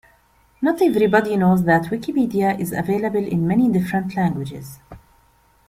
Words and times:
Not 0.63 0.81
everybody 0.81 1.37
knows 1.37 1.63
that 1.65 1.91
Wikipedia 1.91 2.59
is 2.59 2.71
available 2.73 3.23
in 3.23 3.45
many 3.45 3.69
different 3.71 4.15
languages 4.15 4.79